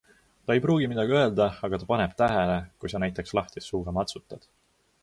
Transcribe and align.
Ta 0.45 0.53
ei 0.53 0.61
pruugi 0.63 0.87
midagi 0.93 1.17
öelda, 1.17 1.47
aga 1.67 1.81
ta 1.83 1.89
paneb 1.93 2.17
tähele, 2.23 2.57
kui 2.79 2.95
sa 2.95 3.05
näiteks 3.05 3.39
lahtise 3.41 3.67
suuga 3.69 3.97
matsutad. 4.01 4.53